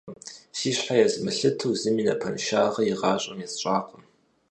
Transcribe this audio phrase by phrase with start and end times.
[0.57, 4.03] Си щхьэ езмылъыту зыми напэншагъэ игъащӀэм есщӀакъым.